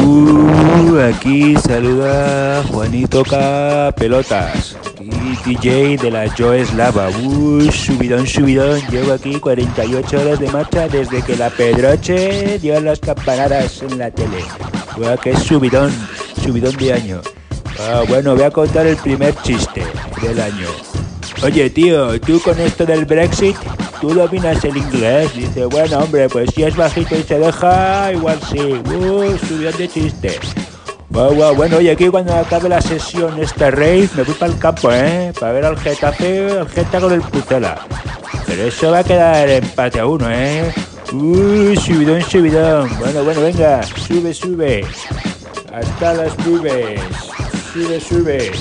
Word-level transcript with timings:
Uh, 0.00 0.98
aquí 1.00 1.54
saluda 1.56 2.62
Juanito 2.70 3.22
K. 3.24 3.92
Pelotas. 3.96 4.76
Aquí 4.86 5.10
DJ 5.44 5.98
de 5.98 6.10
la 6.10 6.30
Joe 6.36 6.64
Slava. 6.64 7.10
Uh, 7.10 7.70
subidón, 7.70 8.26
subidón. 8.26 8.80
Llevo 8.90 9.12
aquí 9.12 9.38
48 9.38 10.20
horas 10.20 10.40
de 10.40 10.48
marcha 10.50 10.88
desde 10.88 11.22
que 11.22 11.36
la 11.36 11.50
Pedroche 11.50 12.58
dio 12.58 12.80
las 12.80 13.00
campanadas 13.00 13.82
en 13.82 13.98
la 13.98 14.10
tele. 14.10 14.44
Uh, 14.96 15.18
que 15.20 15.36
subidón, 15.36 15.92
subidón 16.42 16.76
de 16.76 16.92
año. 16.92 17.20
Ah, 17.78 18.02
bueno, 18.08 18.34
voy 18.34 18.44
a 18.44 18.50
contar 18.50 18.86
el 18.86 18.96
primer 18.96 19.34
chiste 19.42 19.82
del 20.22 20.40
año. 20.40 20.68
Oye, 21.42 21.68
tío, 21.70 22.20
tú 22.20 22.40
con 22.40 22.58
esto 22.60 22.86
del 22.86 23.04
Brexit, 23.04 23.56
tú 24.02 24.12
dominas 24.12 24.62
el 24.64 24.76
inglés. 24.76 25.32
Dice, 25.32 25.64
bueno, 25.66 25.98
hombre, 26.00 26.28
pues 26.28 26.50
si 26.52 26.64
es 26.64 26.76
bajito 26.76 27.14
y 27.14 27.22
se 27.22 27.38
deja, 27.38 28.12
igual 28.12 28.38
sí. 28.50 28.58
Uh, 28.58 29.38
subió 29.46 29.72
de 29.72 29.88
chiste. 29.88 30.38
Wow, 31.10 31.34
wow, 31.34 31.54
bueno, 31.54 31.76
oye, 31.76 31.92
aquí 31.92 32.08
cuando 32.08 32.34
acabe 32.34 32.68
la 32.68 32.80
sesión 32.80 33.40
esta 33.40 33.70
rave, 33.70 34.08
me 34.16 34.24
voy 34.24 34.34
para 34.34 34.52
el 34.52 34.58
campo, 34.58 34.90
¿eh? 34.90 35.32
Para 35.38 35.52
ver 35.52 35.64
al 35.66 35.78
Getafe, 35.78 36.58
al 36.58 36.68
Geta 36.68 37.00
con 37.00 37.12
el 37.12 37.20
Pucela. 37.20 37.86
Pero 38.46 38.64
eso 38.64 38.90
va 38.90 38.98
a 38.98 39.04
quedar 39.04 39.48
empate 39.48 40.00
a 40.00 40.06
uno, 40.06 40.26
¿eh? 40.28 40.72
Uy, 41.12 41.76
subidón, 41.76 42.22
subidón. 42.22 42.90
Bueno, 42.98 43.22
bueno, 43.22 43.40
venga, 43.42 43.82
sube, 43.84 44.34
sube. 44.34 44.84
Hasta 45.72 46.14
las 46.14 46.36
nubes. 46.44 47.00
Sube, 47.72 48.00
sube. 48.00 48.52